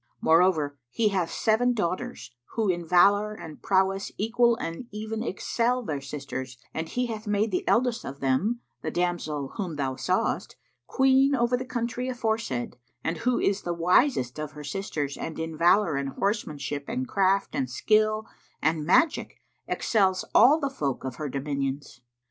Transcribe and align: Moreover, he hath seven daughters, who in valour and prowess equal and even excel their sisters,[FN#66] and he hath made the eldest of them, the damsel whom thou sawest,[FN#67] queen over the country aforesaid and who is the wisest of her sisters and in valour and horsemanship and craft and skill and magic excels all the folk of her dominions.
Moreover, 0.19 0.79
he 0.89 1.09
hath 1.09 1.29
seven 1.29 1.73
daughters, 1.73 2.31
who 2.55 2.69
in 2.69 2.87
valour 2.87 3.35
and 3.35 3.61
prowess 3.61 4.11
equal 4.17 4.55
and 4.55 4.87
even 4.89 5.21
excel 5.21 5.83
their 5.83 6.01
sisters,[FN#66] 6.01 6.57
and 6.73 6.89
he 6.89 7.05
hath 7.05 7.27
made 7.27 7.51
the 7.51 7.63
eldest 7.67 8.03
of 8.03 8.19
them, 8.19 8.61
the 8.81 8.89
damsel 8.89 9.49
whom 9.57 9.75
thou 9.75 9.95
sawest,[FN#67] 9.95 10.55
queen 10.87 11.35
over 11.35 11.55
the 11.55 11.65
country 11.65 12.09
aforesaid 12.09 12.77
and 13.03 13.17
who 13.17 13.37
is 13.37 13.61
the 13.61 13.75
wisest 13.75 14.39
of 14.39 14.53
her 14.53 14.63
sisters 14.63 15.17
and 15.17 15.37
in 15.37 15.55
valour 15.55 15.95
and 15.97 16.09
horsemanship 16.09 16.85
and 16.87 17.07
craft 17.07 17.53
and 17.53 17.69
skill 17.69 18.25
and 18.59 18.83
magic 18.83 19.37
excels 19.67 20.25
all 20.33 20.59
the 20.59 20.71
folk 20.71 21.03
of 21.03 21.17
her 21.17 21.29
dominions. 21.29 22.01